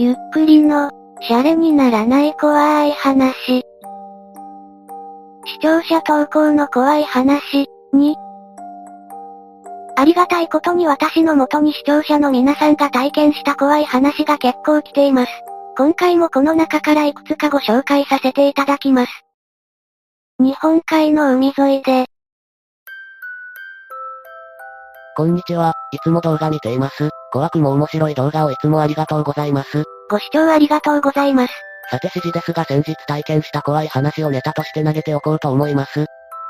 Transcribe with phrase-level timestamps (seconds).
[0.00, 0.90] ゆっくりの、
[1.20, 3.34] シャレにならない怖い話。
[3.44, 3.62] 視
[5.60, 8.16] 聴者投稿の怖い話、に、
[9.96, 15.32] ありがたいことに私の元に視聴者の皆さんが体験した怖い話が結構来ています。
[15.76, 19.12] 今回もこの中からいくつかご紹介させていただきます。
[20.38, 22.06] 日本海の海沿いで。
[25.14, 27.10] こんにちは、いつも動画見ています。
[27.32, 29.84] 怖くも面白い動画をいつもありがとうございます。
[30.10, 31.54] ご視聴ありがとうございます。
[31.88, 36.06] さて指示ですが先日体験した怖い話をネタとして投げておこうと思います。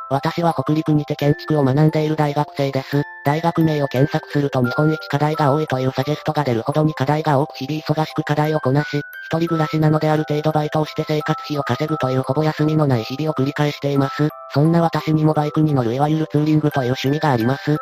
[0.09, 3.03] 私は北陸にて建築を学んでいる大学生です。
[3.23, 14.31] 大学名を検索すると日本一課題が多いというサジェストが出るほどに課題が多く日々忙しく課題をこなし、一人暮らしなのである程度バイトをして生活費を稼ぐというほぼ休みのない日々を繰り返しています。
[14.55, 17.77] そんな私にもバイクに乗るいわゆるツーリングという趣味があります。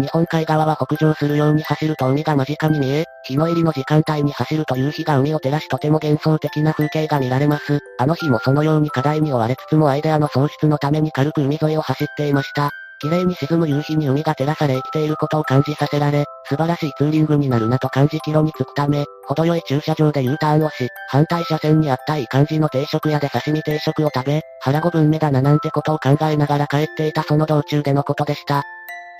[0.00, 7.80] 日本海側は北上するように走ると海が間近に見え、日の入りの時間帯に走ると夕日が海を照らしとても幻想的な風景が見られます。
[7.98, 12.70] あの日もそのように課題に追われつつもアイデアの創出のために軽く海沿いを走っていました。
[13.00, 28.64] 綺麗に沈む夕日に海が照らされ生きていることを感じさせられ、素晴らしいツーリングになるなと感じキロに着くため、程よい駐車場で U ターンをし、反対車線にあったいい感じの定食屋で刺身定食を食べ、腹5分目だななんてことを考えながら帰っていたその道中でのことでした。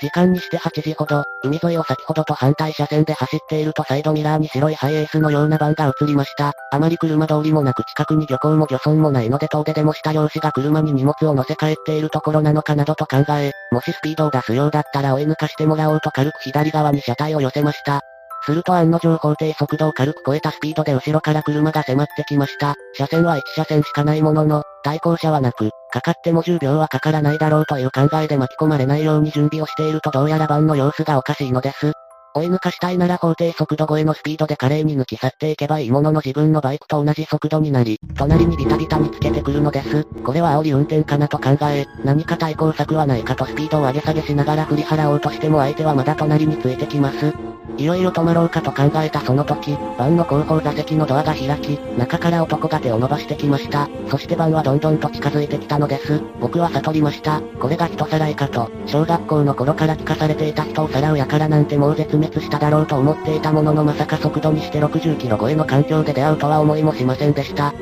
[0.01, 6.53] 時間にして8時ほど、海沿いを先ほどと反対車線で走っているとサイドミラーに白いハイエースのようなバンが映りました。
[6.71, 18.01] あまり車通りもなく近くに漁港も漁村もないので遠出でもした漁師が車に荷物を乗せ帰っているところなのかなどと考え、もしスピードを出すようだったら追い抜かしてもらおうと軽く左側に車体を寄せました。
[18.45, 22.77] すると案の定法定速度を軽く超えたスピードで後ろから車が迫ってきました。
[22.95, 31.93] 車線は1車線しかないものの、対向車はなく、かかっても10秒はかからないだろうという考えで巻き込まれないように準備をしているとどうやら番の様子がおかしいのです。
[32.39, 40.05] 追い抜かしたいなら法定速度超えのスピードで華麗に抜き去っていけばいいものの自分のバイクと同じ速度になり、隣にビタビタにつけてくるのです。
[40.25, 47.33] これは煽り運転かなと考え、何か対抗策はないかとスピードを上げ下げしながら振り払おうとしても相手はまだ隣についてきます。
[47.79, 53.89] いよいよ止まろうかと考えたその時、バンの後方座席のドアが開き、中から男が手を伸ばしてきました。
[54.11, 56.21] そしてバンはどんどんと近づいてきたのです。
[56.41, 57.41] 僕は悟りました。
[57.41, 67.75] これが人さらいかと、小学校の頃から聞かされていた人をさらうやからなんてもう絶滅しただろうと思っていたもののまさか速度にして60キロ超えの環境で出会うとは思いもしませんでした。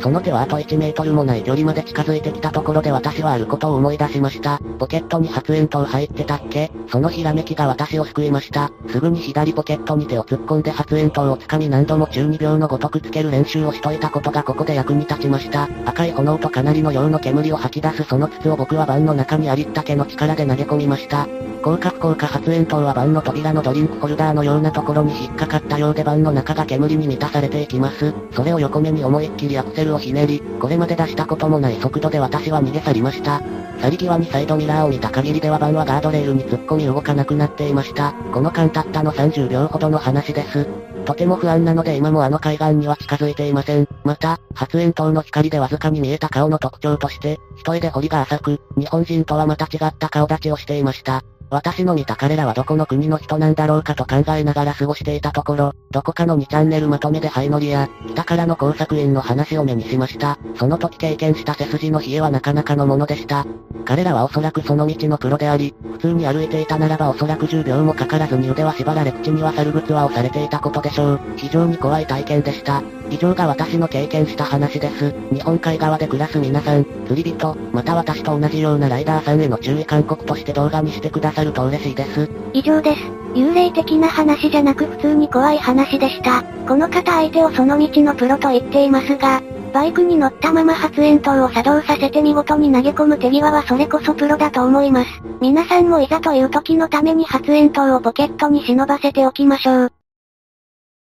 [0.00, 4.60] その手はあと1メートルもない距離まで近づいてきたところで私はあることを思い出しました。
[4.78, 6.70] ポケットに発煙筒入ってたっけ？
[6.88, 8.70] そのひらめきが私を救いました。
[8.88, 15.68] すぐに左ポケットに手を突っ込んで発煙筒をつかみ何度も中二病のごとくつける練習をしといたことがここで役に立ちました。
[15.86, 21.28] 赤い炎とかなりの量の煙を吐き出すその筒を僕はバンの中にありったけの力で投げ込みました。
[21.64, 28.12] 広角効果発煙筒はバンの扉のドリンクホルダーのようなところに引っかかったようでバンの中が煙に満たされていきます。
[28.32, 33.40] それを横目に思いっきりアクセルをひねり、これまで出したこともない速度で私は逃げ去りました。
[33.80, 38.12] 去り際にサイドミラーを見た限りではバンはガードレールに突っ込み動かなくなっていました。
[38.12, 40.68] この間たったの30秒ほどの話です。
[41.06, 43.88] とても不安なので今もあの海岸には近づいていません。
[44.04, 51.24] また、発煙筒の光でわずかに見えた顔の特徴として、一重で彫りが浅く、日本人とはまた違った顔立ちをしていました。
[51.54, 60.36] 私の見た彼らはどこの国の人なんだろうかと考えながら過ごしていたところ、どこかの2チャンネルまとめでハイノリや、北からの工作員の話を目にしました。
[60.56, 63.46] その時経験した背筋の冷えはなかなかのものでした。
[63.84, 71.20] 彼らはおそらくその道のプロであり、普通に歩いていたならばおそらく10秒もかからずに腕は縛られ口には猿物は押されていたことでしょう。
[71.36, 72.82] 非常に怖い体験でした。
[73.10, 75.14] 以上が私の経験した話です。
[75.32, 82.28] 日本海側で暮らす皆さん、釣り人、また私と同じようなライダーさんへの注意勧告として動画にしてくださいると嬉しいです。
[82.52, 83.02] 以上です。
[83.34, 86.42] 幽霊的な話じゃなく普通に怖い話でした。
[86.66, 95.10] この方相手をその道のプロと言っていますが、バイクに乗ったまま発煙筒を作動させて見事に投げ込む手際はそれこそプロだと思います。
[95.40, 99.92] 皆さんもいざという時のために発煙筒をポケットに忍ばせておきましょう。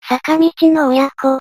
[0.07, 1.39] 坂道の親子。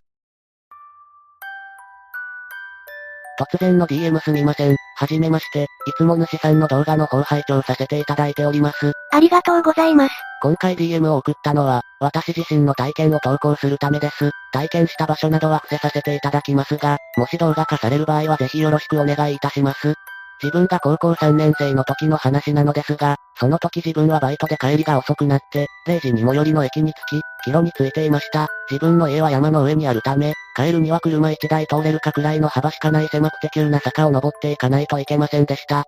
[3.38, 4.76] 突然の DM すみません。
[5.02, 5.66] はじめまして、い
[5.96, 8.92] つも主さんの動画の方拝聴させていただいております。
[9.10, 10.14] ありがとうございます。
[10.40, 14.30] 今回 DM を送ったのは、私自身の体験を投稿するためです。
[14.52, 19.94] 体験した場所などは伏せさせていただきますが、もし動画化される場合はぜひよろしくお願いいたします。
[20.40, 28.46] 自分が高校3年生の時の話なのですが、その時自分はバイトで帰りが遅くなって、0時に最寄りの駅に着き、キロに着いていました。
[28.70, 35.84] 自分の家は山の上にあるため、帰るには車1台通れるかくらいの幅しかない狭くて急な坂を登っていかないといけませんでした。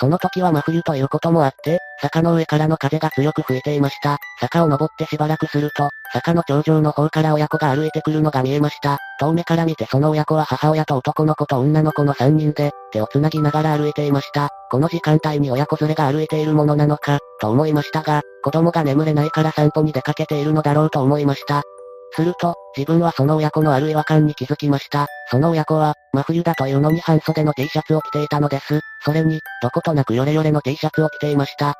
[0.00, 4.18] その時は真冬ということもあって、坂の上からの風が強く吹いていました。
[4.40, 8.98] 坂を登ってしばらくすると、坂の頂上の方から親子が歩いてくるのが見えました。
[9.18, 14.50] 遠目から見てその親子は母親と男の子と女の子の3人で、手を繋ぎながら歩いていました。
[14.70, 21.64] この時間帯に親子連れが歩いているものなのか、と思いましたが、子供が眠れないから散歩に出かけているのだろうと思いました。
[22.12, 25.06] すると、自分はその親子のある違和感に気づきました。
[25.30, 28.80] その親子は、真冬だというのに半袖の T シャツを着ていたのです。
[29.04, 31.74] それに、どことなくヨレヨレの T シャツを着ていました。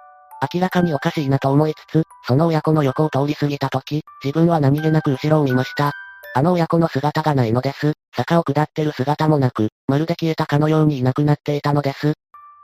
[0.53, 5.93] 明らかにおかしいなと思いつつ、その親子の横を通り過ぎた時、自分は何気なく後ろを見ました。
[6.35, 7.95] あの親子の姿がないのです。
[8.15, 12.15] 坂を下ってる姿もなく、まるで消えたかのようにいなくなっていたのです。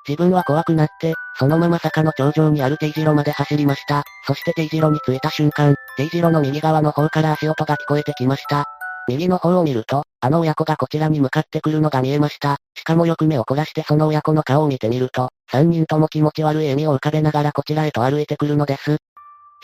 [0.06, 4.04] 自分は怖くなって、そのまま坂の頂上にある T 字路まで走りました。
[4.26, 8.64] そして T 字路に着いた瞬間、T 字路の右側の方から足音が聞こえてきました。
[9.08, 12.56] 右の方を見ると、あの親子がこちらに向かってくるのが見えました。
[12.74, 18.98] しかもよく目を凝らしてその親子の顔を見てみると、三人とも気持ち悪い笑みを浮かべながらこちらへと歩いてくるのです。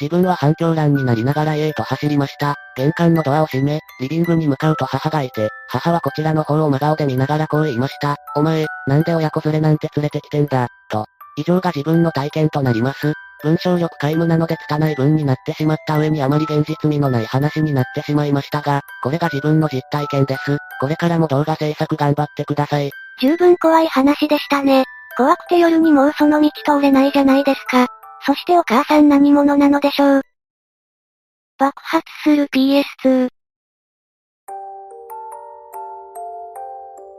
[0.01, 2.57] 自分は反響欄になりながら家へと走りました。
[2.77, 8.17] 玄関のドアを閉め、リビングに向かうと母がいて、母はこちらの方を真顔で見ながらこう言いました。
[8.35, 11.05] お前、なんで親子連れなんて連れてきてんだ、と。
[11.37, 13.13] 以上が自分の体験となります。
[13.43, 20.59] 文章力皆無なので拙い文になってしまった上にあまり現実味のない話になってしまいましたが、これが自分の実体験です。
[20.81, 22.91] これからも動画制作頑張ってください。
[23.21, 24.85] 十分怖い話でしたね。
[25.17, 27.87] 怖くて夜にもうその道通れないじゃないですか。
[28.27, 30.23] そしてお母さん何者なのでしょう？
[31.59, 33.29] 爆発する PS2。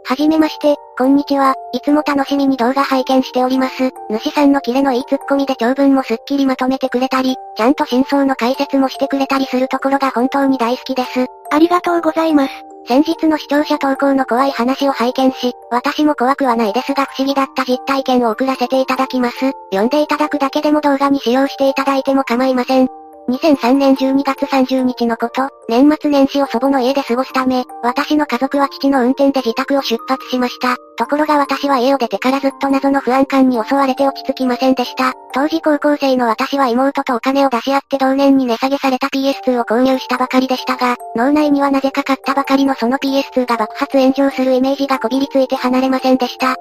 [0.03, 1.55] はじめまして、こんにちは。
[1.73, 3.91] いつも楽しみに動画拝見しております。
[4.09, 11.27] 主さんのキレのいいツッコミで長文もすっきりまとめてくれたり、ちゃんと真相の解説もしてくれたりするところが本当に大好きです。
[11.49, 12.53] ありがとうございます。
[12.87, 19.37] 先日の視聴者投稿の怖い話を拝見し、私も怖くはないですが不思議だった実体験を送らせていただきます。
[19.71, 23.00] 読んでいただくだけでも動画に使用していただいても構いません。
[23.29, 30.75] 2003年12月30日のこと、年末年始を祖母の家で過ごすため、私の家族は父の運転で自宅を出発しました。
[30.97, 35.13] ところが私は家を出てからずっと謎の不安感に襲われて落ち着きませんでした。
[35.33, 46.55] 当時高校生の私は妹とお金を出し合って同年に値下げされた PS2 を購入したばかりでしたが、脳内にはなぜか買ったばかりのその PS2 が爆発炎上するイメージがこびりついて離れませんでした。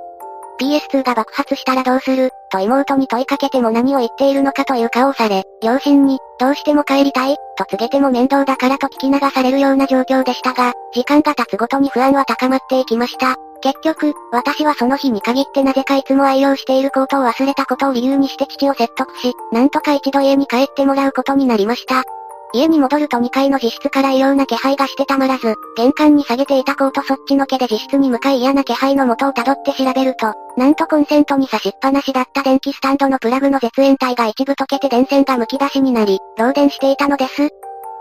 [0.61, 13.37] PS2 が爆発したらどうすると妹に問いかけても何を言っているのかという顔をされ、両親に、どうしても帰りたい、と告げても面倒だからと聞き流されるような状況でしたが、時間が経つごとに不安は高まっていきました。
[13.63, 22.03] 結局、私はその日に限ってなぜかいつも愛用しているコートを忘れたことを理由にして父を説得し、なんとか一度家に帰ってもらうことになりました。
[22.53, 37.49] 家に戻ると2階の自室から異様な気配がしてたまらず、玄関に下げていたコートそっちのけで自室に向かい嫌な気配の元をたどって調べると、なんとコンセントに差しっぱなしだった電気スタンドのプラグの絶縁体が一部溶けて電線が剥き出しになり、漏電していたのです。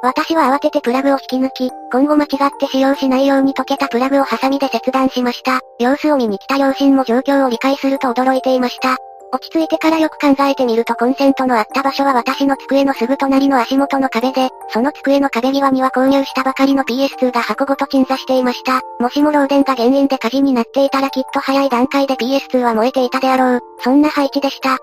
[0.02, 5.60] 私は慌ててプラグを引き抜き、今後間違って使用しないように溶けたプラグをハサミで切断しました。
[5.78, 8.98] 様子を見に来た両親も状況を理解すると驚いていました。
[9.32, 18.82] 落ち着いてからよく考えてみるとコンセントのあった場所は私の机のすぐ隣の足元の壁で、その机の壁際には購入したばかりの PS2 が箱ごと鎮座していました。
[19.00, 23.60] もしも漏電が原因で火事になっていたらきっと早い段階で PS2 は燃えていたであろう。
[23.84, 24.78] そんな配置でした。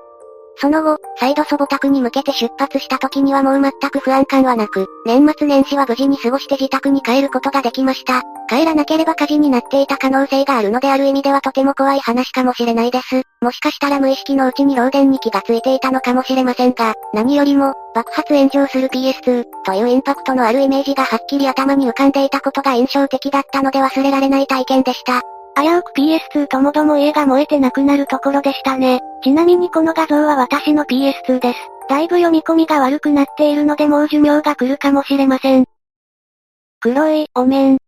[0.59, 8.23] その後、再度祖母宅に向けて出発した時にはもう全く不安感はなく、年末年始は無事に過ごして自宅に帰ることができました。
[8.49, 13.23] 帰らなければ火事になっていた可能性があるのである意味ではとても怖い話かもしれないです。
[13.43, 25.23] もしかしたら無意識のうちに漏電に気がついていたのかもしれませんが、何よりも、爆発炎上する PS2 というインパクトのあるイメージがはっきり頭に浮かんでいたことが印象的だったので忘れられない体験でした。
[25.61, 29.01] 危うく PS2 ともども家が燃えてなくなるところでしたね。
[29.27, 31.59] ちなみにこの画像は私の PS2 です。
[31.89, 35.65] だいぶ読み込みが悪くなっているのでもう寿命が来るかもしれません。
[36.79, 37.79] 黒い、お面。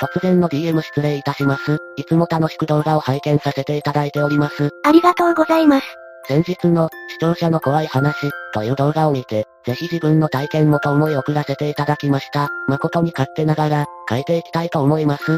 [0.00, 1.76] 突然の DM 失礼いたします。
[1.98, 4.70] いつも楽しく動画を拝見させていただいております。
[4.82, 5.86] ありがとうございます。
[6.26, 12.48] 先日の、視聴者の怖い話、という動画を見て、ぜひ自分の体験もと思い送らせていただきました。
[12.66, 15.36] 誠に勝手ながら、書いていきたいと思います。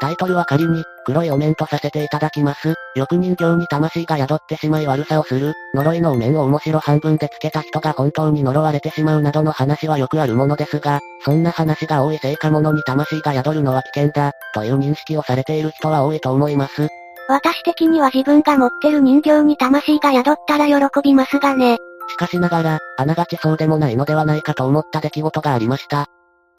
[0.00, 2.74] タイトルは仮に、黒いお面とさせていただきます。
[2.94, 16.88] よく人形に魂が宿ってしまい悪さをする、呪いのお面を面白半分でつけた人が本当に呪われてしまうなどの話はよくあるものですが、そんな話が多い成果物に魂が宿るのは危険だ、という認識をされている人は多いと思います。
[17.28, 21.76] 私的には自分が持ってる人形に魂が宿ったら喜びますがね。
[22.08, 26.06] しかしながら、あながちそうでもないのではないかと思った出来事がありました。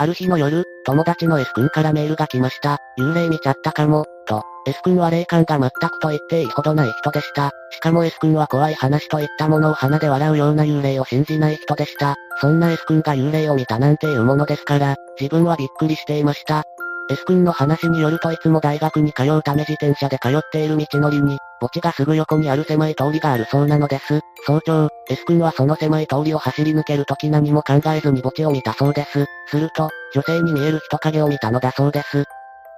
[0.02, 2.78] ある日の夜、友達の S 君からメールが来ました。
[2.98, 4.44] 幽霊見ちゃったかも、と。
[4.66, 7.52] S 君は霊感が全くと言っていいほどない人でした。
[7.72, 12.16] しかも S 君は怖い話といったものを鼻で笑うような幽霊を信じない人でした。
[12.40, 16.64] そんな S 君が幽霊を見たなんていうものですから、自分はびっくりしていました。
[17.10, 24.22] S 君の話によるといつも大学に通うため自転車で通っている道のりに、墓地がすぐ横にある狭い通りがあるそうなのです。
[24.46, 29.26] 早朝、S 君はその狭い通りを走り抜けるとき何も考えずに墓地を見たそうです。
[29.48, 32.26] すると、女性に見える人影を見たのだそうです。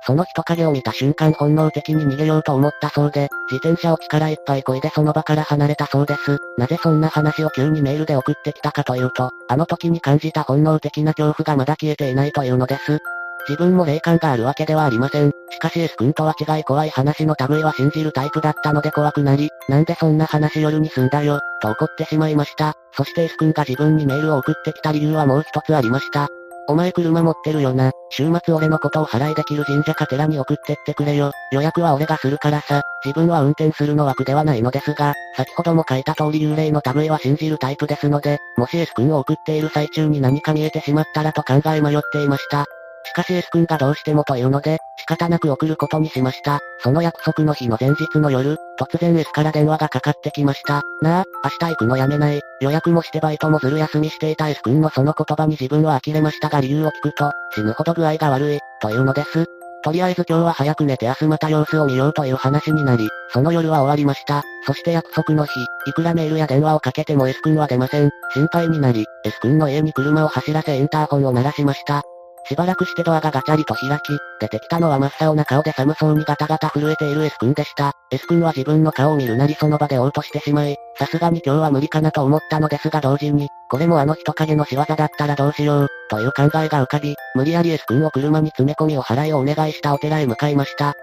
[0.03, 6.39] その人影を見た瞬間本能的に逃げようと思ったそうで、自転車を力いっぱい漕いでその場から離れたそうです。
[6.57, 12.99] なぜそんな話を急にメールで送ってきたかというと、あの時に感じた本能的な恐怖がまだ消えていないというのです。
[13.47, 15.31] 自分も霊感があるわけではありません。
[15.49, 22.73] しかし S 君とは違い怖い話の類は信じるタイプだったので怖くなり、なんでそんな話夜に済んだよ、と怒ってしまいました。
[22.93, 26.27] そして S 君が自分にメールを送ってきた理由はもう一つありました。
[26.67, 27.91] お前車持ってるよな。
[28.11, 31.31] 週末俺のことを払いできる神社か寺に送ってってくれよ。
[31.51, 32.81] 予約は俺がするからさ。
[33.03, 42.65] 自分は運転するのは苦ではないのですが、先ほども書いた通り幽霊の類は信じるタイプですので、もし S 君を送っている最中に何か見えてしまったらと考え迷っていました。
[43.03, 46.59] しかし S 君がどうしてもというので、仕方なく送ることにしました。
[46.83, 50.81] その約束の日の前日の夜、突然 S から電話がかかってきました。
[51.01, 52.41] なあ、明日行くのやめない。
[52.61, 59.45] 予約もしてバイトもずる休みしていた S 君のその言葉に自分は呆れましたが理由を聞くと、死ぬほど具合が悪い、というのです。
[59.83, 64.43] とりあえず今日は早く寝て明日また様子を見ようという話になり、その夜は終わりました。
[64.67, 68.11] そして約束の日、いくらメールや電話をかけても S 君は出ません。
[68.33, 72.03] 心配になり、S 君の家に車を走らせインターホンを鳴らしました。
[72.45, 77.93] しばらくしてドアがガチャリと開き、出てきたのは真っ青な顔で寒そうにガタガタ震えている S 君でした。
[78.11, 90.93] S 君は自分の顔を見るなりその場で嘔吐してしまい、さすがに今日は無理かなと思ったのですが同時に、これもあの人影の仕業だったらどうしよう、という考えが浮かび、無理やり S 君を車に詰め込みお払いをお願いしたお寺へ向かいました。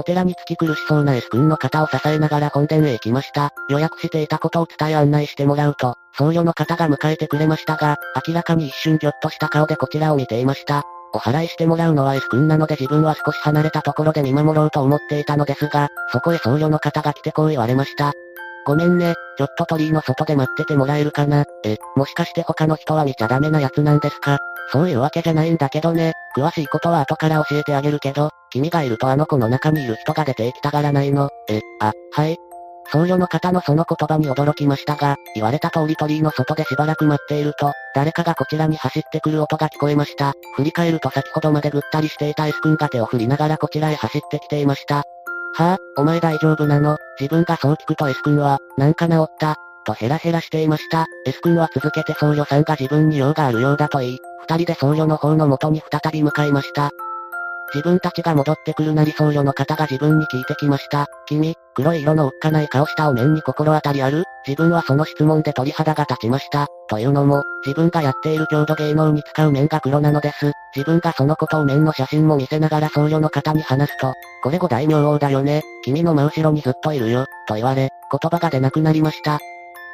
[0.00, 3.50] お寺に着き苦しそうな S 君の肩を支えながら本殿へ行きました。
[3.68, 10.84] 予約していたことを伝え案内してもらうと、僧侶の方が迎えてくれましたが、明らかに一瞬ぎょっとした顔でこちらを見ていました。
[11.12, 18.14] お払いしてもらうのは S 君なので自分は少し離れたところで見守ろうと思っていたのですが、そこへ僧侶の方が来てこう言われました。
[18.64, 21.44] ごめんね、ちょっと鳥居の外で待っててもらえるかな。
[21.64, 24.38] え、もしかして他の人は見ちゃダメなやつなんですか
[24.72, 26.14] そういうわけじゃないんだけどね。
[26.34, 31.30] 詳しいことは後から教えてあげるけど、君がいるとあの子の中にいる人が出て行きたがらないの。
[31.48, 32.36] え、あ、はい。
[32.92, 40.32] 僧侶の方のその言葉に驚きましたが、言われた通り鳥居の外でしばらく待っていると、誰かがこちらに走ってくる音が聞こえました。
[40.56, 44.96] 振り返ると先ほどまでぐったりしていた S 君が手を振りながらこちらへ走ってきていました。
[44.96, 46.96] はぁ、あ、お前大丈夫なの？
[47.20, 51.06] 自分がそう聞くと S 君は、なんか治った、とヘラヘラしていました。
[51.26, 56.90] S 君は続けて僧侶さんが自分に用があるようだと言い、二人で僧侶の方の元に再び向かいました。
[57.72, 61.06] 自分たちが戻ってくるなり僧侶の方が自分に聞いてきました。
[61.26, 64.24] 君、黒い色のおっかない顔したお面に心当たりある？
[64.46, 66.66] 自分はその質問で鳥肌が立ちました。
[66.88, 70.52] というのも、自分がやっている郷土芸能に使う面が黒なのです。
[70.74, 75.62] 自分がそのことを面の写真も見せながら僧侶の方に話すと、これ五大名王だよね。
[75.84, 77.26] 君の真後ろにずっといるよ。
[77.46, 79.38] と言われ、言葉が出なくなりました。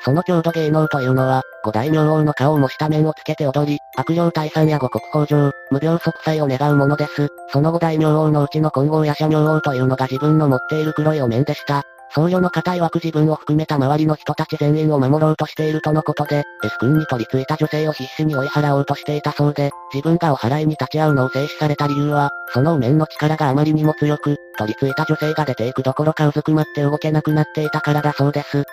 [0.05, 7.29] その郷土芸能というのは、五大名王の顔を模した面をつけて踊り、悪霊退散や五穀豊穣、無病息災を願うものです。
[7.53, 11.83] その五大名王のうちの金剛や社名王というのが自分の持っている黒いお面でした。
[12.11, 28.65] 僧侶の方曰く自分を含めた周りの人たち全員を守ろうとしているとのことで、S 君に取り付いた女性を必死に追い払おうとしていたそうで、自分がお払いに立ち会うのを制止された理由は、そのお面の力があまりにも強く、取り付いた女性が出ていくどころかうずくまって動けなくなっていたからだそうです。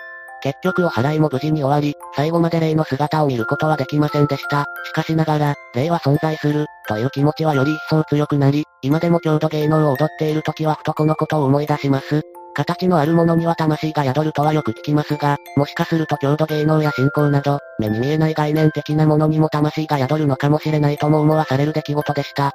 [0.43, 4.65] 結局お払いも無事に終わり、最後まで霊の姿を見ることはできませんでした。
[4.85, 12.23] しかしながら、霊は存在する、という気持ちはより一層強くなり、今でも郷土芸能を踊っている時はふとこのことを思い出します。
[12.53, 22.51] 形のあるものには魂が宿るとはよく聞きますが、もしかすると郷土芸能や信仰など、目に見えない概念的なものにも魂が宿るのかもしれないとも思わされる出来事でした。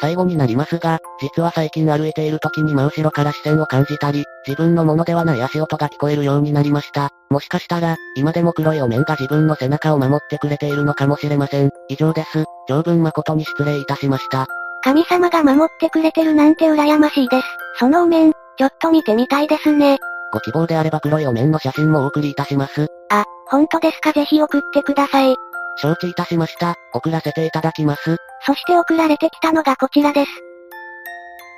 [0.00, 7.10] 最後になりますが、実は最近歩いている時に真後ろから視線を感じたり、自分のものではない足音が聞こえるようになりました。
[7.28, 11.70] もしかしたら、今でも黒いお面が自分の背中を守ってくれているのかもしれません。
[11.88, 12.44] 以上です。
[12.68, 14.46] 長文誠に失礼いたしました。
[14.82, 17.46] 神様が守ってくれてるなんて羨ましいです。
[17.78, 19.98] そのお面、ちょっと見てみたいですね。
[20.32, 22.86] ご希望であれば黒いお面の写真もお送りいたします。
[23.10, 24.12] あ、本当ですか？
[24.12, 25.34] ぜひ送ってください。
[25.80, 26.76] 承知いたしました。
[26.92, 28.16] 送らせていただきます。
[28.46, 30.30] そして送られてきたのがこちらです。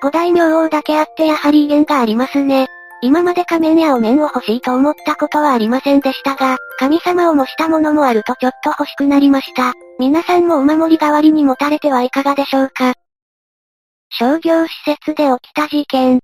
[0.02, 2.66] 五大名王だけあってやはり威厳がありますね。
[3.02, 9.72] 今まで仮面やお面を欲しいと思ったことはありませんでしたが、神様を模したものもあるとちょっと欲しくなりました。
[9.98, 12.94] 皆さんもお守り代わりに持たれてはいかがでしょうか
[14.10, 16.20] 商業施設で起きた事件。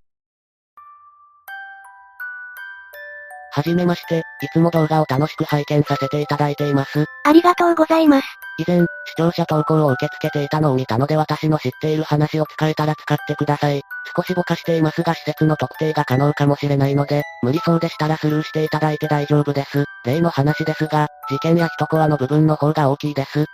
[3.58, 7.06] はじめまして、いつも動画を楽しく拝見させていただいています。
[7.24, 8.26] ありがとうございます。
[8.60, 8.86] 以前、視
[9.16, 13.82] 聴者投稿を受け付けていたのを見たので私の知っている話を使えたら使ってください。
[14.16, 19.86] 少しぼかしていますが施設の特定が可能かもしれないので、無理そうでしたらスルーしていただいて大丈夫です。
[20.04, 23.46] 例の話ですが、事件や一コアの部分の方が大きいです。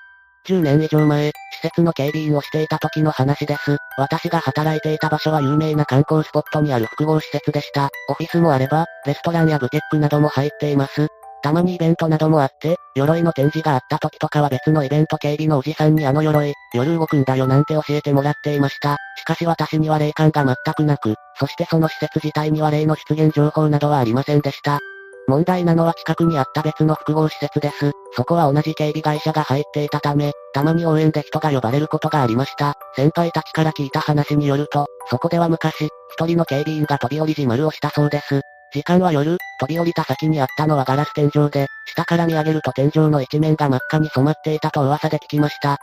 [0.46, 1.32] 10年以上前、施
[1.64, 3.78] 設の警備員をしていた時の話です。
[3.96, 7.88] 私が働いていた場所は有名な観光スポットにある複合施設でした。
[8.08, 11.08] オフィスもあれば、レストランやブティックなども入っています。
[11.42, 18.96] たまにイベントなどもあって、鎧の展示があった時とかは別のイベント警備のおじさんにあの鎧、夜動くんだよなんて教えてもらっていました。
[19.18, 24.80] しかし私には霊感が全くなく、そしてその施設自体には霊の出現情報などはありませんでした。
[25.26, 27.92] 問題なのは近くにあった別の複合施設です。
[28.12, 32.74] そこは同じ警備会社が入っていたため、たまに応援で人が呼ばれることがありました。
[32.94, 38.40] 先輩たちから聞いた話によると、そこでは昔、一人の警備員が飛び降り自丸をしたそうです。
[38.72, 45.78] 時間は夜、飛び降りた先にあったのはガラス天井で、下から見上げると天井の一面が真っ赤に染まっていたと噂で聞きました。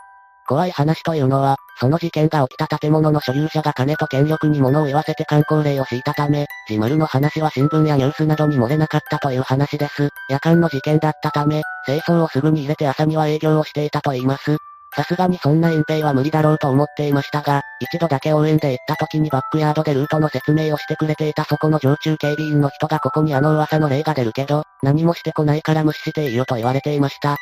[0.46, 10.08] 怖い話というのは、その事件が起きた建物の所有者が金と権力に物を言わせて観光令を敷いたため、自丸の話は新聞やニュースなどに漏れなかったという話です。
[10.28, 14.56] 夜間の事件だったため、清掃をすぐに入れて朝には営業をしていたと言います。
[14.94, 27.38] さすがにそんな隠蔽は無理だろうと思っていましたが、一度だけ応援で行った時にバックヤードでルートの説明をしてくれていたそこの常駐警備員の人がここにあの噂の霊が出るけど、何もしてこないから無視していいよと言われていました。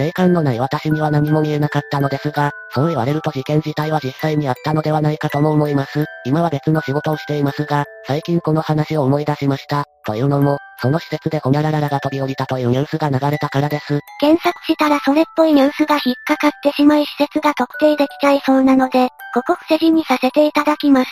[0.00, 6.06] 霊感のない私には何も見えなかったのですが、そう言われると事件自体は実際にあったのではないかとも思います。
[6.24, 9.84] 今は別の仕事をしていますが、最近この話を思い出しました。
[10.06, 14.00] というのも、その施設でホニャラララが飛び降りたというニュースが流れたからです。
[14.20, 21.10] 検索したらそれっぽいニュースが引っかかってしまい施設が特定できちゃいそうなので、ここ伏せ字にさせていただきます。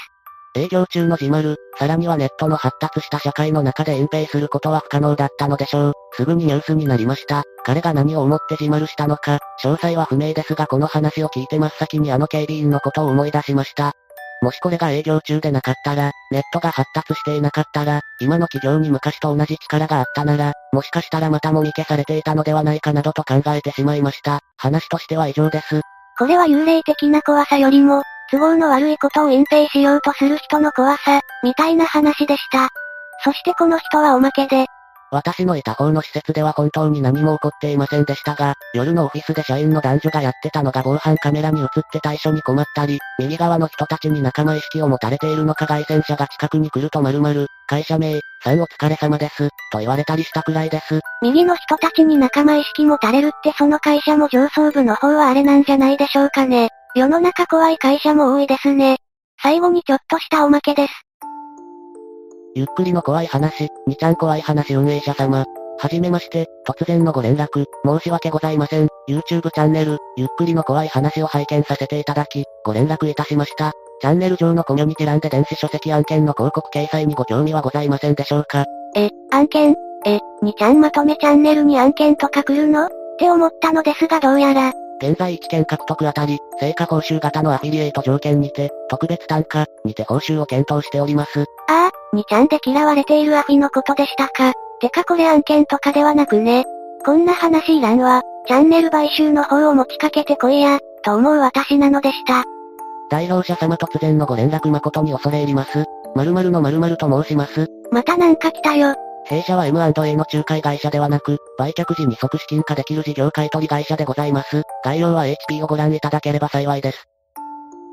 [0.59, 5.93] 営業中の自丸、さらにはネットの発達した社会の中で隠蔽することは不可能だったのでしょう。
[6.15, 7.45] すぐにニュースになりました。
[7.65, 13.93] 彼が何を思って自丸したのか、詳細は不明ですがこの話を聞いて真っ先にあの警備員のことを思い出しました。
[14.41, 24.41] もしこれが営業中でなかったら、ネットが発達していなかったら、今の企業に昔と同じ力があったなら、もしかしたらまたもみ消されていたのではないかなどと考えてしまいました。
[24.57, 25.81] 話としては以上です。
[26.19, 32.69] これは幽霊的な怖さよりも、都合の悪いことを隠蔽しようとする人の怖さ、みたいな話でした。
[33.25, 34.67] そしてこの人はおまけで、
[35.11, 51.01] 私のいた方の施設では本当に何も起こっていませんでしたが、夜のオフィスで社員の男女がやってたのが防犯カメラに映って対処に困ったり、右側の人たちに仲間意識を持たれているのか外線車が近くに来ると〇〇、会社名、さんお疲れ様です、と言われたりしたくらいです。
[51.23, 56.69] 右の人たちに仲間意識持たれるってその会社も上層部の方はあれなんじゃないでしょうかね。
[56.95, 58.97] 世の中怖い会社も多いですね。
[59.43, 60.93] 最後にちょっとしたおまけです。
[62.55, 65.45] ゆっくりの怖い話、にちゃん怖い話運営者様。
[65.81, 68.89] はじめまして、突然のご連絡、申し訳ございません。
[69.09, 73.73] YouTube チャンネル、ゆっくりの怖い話を拝見させていただき、ご連絡いたしました。
[74.01, 78.65] チャンネル上のコミュニティ欄で電子書籍案件の広告掲載にご興味はございませんでしょうか？
[78.97, 79.77] え、案件？
[80.07, 82.87] え、にちゃんまとめチャンネルに案件とか来るの？
[82.87, 91.45] って思ったのですがどうやら、現在1件獲得あたり、成果報酬型のアフィリエイト条件にて、特別単価、にて報酬を検討しております。
[91.69, 94.53] ああ、にちゃんで嫌われているアフィのことでしたか。
[94.81, 96.65] てかこれ案件とかではなくね。
[97.05, 98.23] こんな話いらんわ。
[98.47, 102.45] チャンネル買収の方を持ちかけてこいや、と思う私なのでした。
[103.11, 105.85] 代表者様突然のご連絡誠に恐れ入ります。
[106.15, 107.69] 〇〇の〇〇と申します。
[107.91, 108.95] またなんか来たよ。
[109.29, 114.63] 弊社は M&A の仲介会社ではなく、売却時に即資金化できる事業買取会社でございます。
[114.83, 117.05] 概要は HP をご覧いただければ幸いです。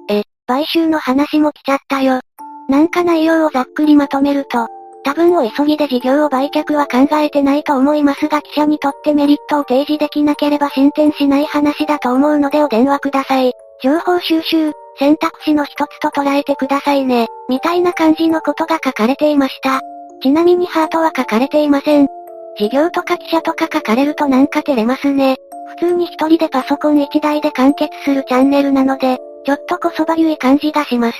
[0.09, 2.21] え、買収の話も来ちゃったよ。
[2.69, 4.67] なんか内容をざっくりまとめると、
[5.03, 13.51] 多分お急ぎで事業を売却は考えてないと思いますが記者にとってメリットを提示できなければ進展しない話だと思うのでお電話ください。
[13.83, 17.27] 情報収集、選択肢の一つと捉えてくださいね。
[17.49, 19.81] みたいな感じのことが書かれていました。
[20.25, 22.07] ちなみにハートは書かれていません。
[22.57, 25.35] 事業とか記者とか書かれるとなんか照れますね。
[25.77, 31.17] 普通に一人でパソコン一台で完結するチャンネルなので、ちょっとこそばゆい感じがします。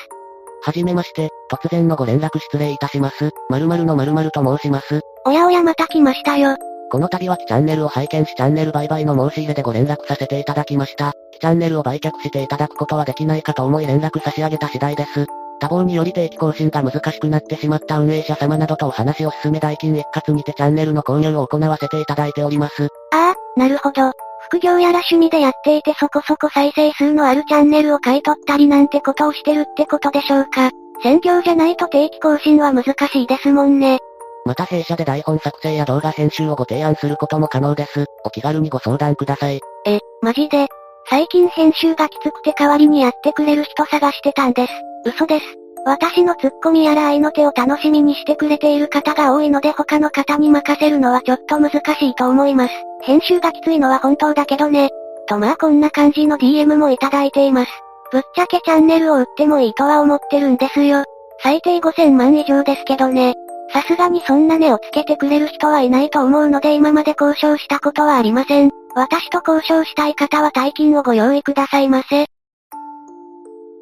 [0.64, 3.30] はじめまして、突然のご連絡失礼いたします。
[3.52, 5.02] 〇〇の〇〇と申します。
[5.28, 6.58] おやおやまた来ましたよ。
[6.92, 11.14] この度はキチャンネルを拝見しチャンネル売買の申し入れでご連絡させていただきました。
[11.32, 15.28] キチャンネルを売却していただくことはできないかと思い連絡差し上げた次第です。
[15.60, 22.90] 多忙により定期更新が難しくなってしまった運営者様などとお話を進め代金一括にてチャンネルの購入を行わせていただいております。
[23.14, 24.12] ああ、なるほど。
[24.48, 30.72] 副業やら趣味でやっていてそこそこ再生数のあるチャンネルを買い取ったりなんてことをしてるってことでしょうか。
[31.02, 34.00] 専業じゃないと定期更新は難しいですもんね。
[34.46, 38.06] また弊社で台本作成や動画編集をご提案することも可能です。
[38.24, 39.60] お気軽にご相談ください。
[39.88, 40.68] え、マジで
[41.10, 44.74] 最近編集がきつくて代わりにやってくれる人探してたんです。
[45.06, 45.46] 嘘です。
[45.86, 52.74] 私のツッコミやら愛の手を楽しみにしてくれている方が多いので他の方に任せるのはちょっと難しいと思います。
[53.02, 54.90] 編集がきついのは本当だけどね。
[55.28, 57.72] とまあこんな感じの DM もいただいています。
[58.12, 61.04] ぶっちゃけチャンネルを売ってもいいとは思ってるんですよ。
[61.44, 63.36] 最低5000万以上ですけどね。
[63.72, 68.72] さすがにそんな値をつけてくれる人はいないと思うので今まで交渉したことはありません。
[68.96, 72.26] 私と交渉したい方は大金をご用意くださいませ。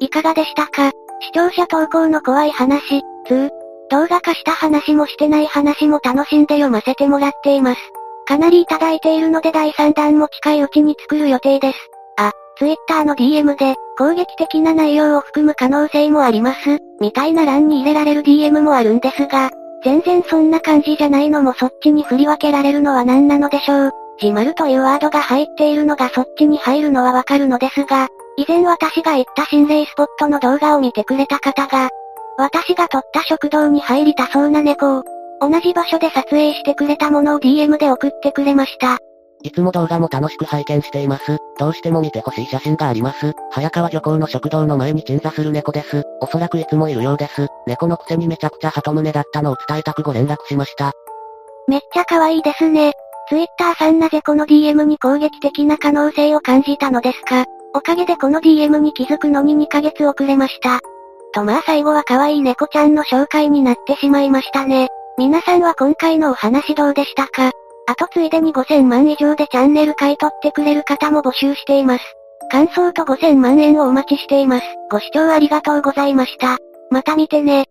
[0.00, 0.90] いかがでしたか？
[1.20, 3.50] 視聴者投稿の怖い話、2。
[3.90, 7.80] 動画化した話もしてない話も楽しんで読ませてもらっています。
[8.26, 11.78] かなりいただいているので第3弾も近いうちに作る予定です。
[12.16, 19.50] あ、Twitter の DM で、攻撃的な内容を含む可能性もあります、みたいな欄に入れられる DM もあるんですが、
[19.84, 23.90] 全然そんな感じじゃないのもそっちに振り分けられるのは何なのでしょう。
[24.20, 31.88] 自丸というワードが入っているのがそっちに入るのはわかるのですが、以前私が行った心霊スポットの動画を見てくれた方が、
[32.36, 35.04] 私が撮った食堂に入りたそうな猫を、
[35.40, 38.98] 同じ場所で撮影してくれたものを DM で送ってくれました。
[39.42, 41.36] いつも動画も楽しく拝見しています。
[41.58, 43.34] どうしても見てほしい写真があります。
[43.52, 46.02] 早川漁港の食堂の前に鎮座する猫です。
[46.20, 47.46] おそらくいつもいるようです。
[47.66, 50.92] 猫のくせにめちゃくちゃ鳩胸だったのを伝えたくご連絡しました。
[51.68, 52.94] めっちゃ可愛いですね。
[53.28, 57.44] ツイッターさんなぜこの DM に攻撃的な可能性を感じたのですか？
[57.76, 60.80] おかげでこの DM に気づくのに2ヶ月遅れました。
[61.34, 64.88] とまあ最後は可愛い猫ちゃんの紹介になってしまいましたね。
[65.18, 67.50] 皆さんは今回のお話どうでしたか？
[67.86, 72.04] あとついでに5000万以上でチャンネル買い取ってくれる方も募集しています。
[72.50, 74.64] 感想と5000万円をお待ちしています。
[74.90, 76.58] ご視聴ありがとうございました。
[76.90, 77.66] また見てね。